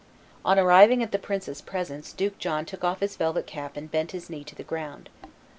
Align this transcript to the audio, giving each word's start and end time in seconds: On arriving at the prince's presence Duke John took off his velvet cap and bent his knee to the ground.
On 0.43 0.57
arriving 0.57 1.03
at 1.03 1.11
the 1.11 1.19
prince's 1.19 1.61
presence 1.61 2.11
Duke 2.11 2.39
John 2.39 2.65
took 2.65 2.83
off 2.83 3.01
his 3.01 3.15
velvet 3.17 3.45
cap 3.45 3.77
and 3.77 3.91
bent 3.91 4.13
his 4.13 4.31
knee 4.31 4.43
to 4.45 4.55
the 4.55 4.63
ground. 4.63 5.11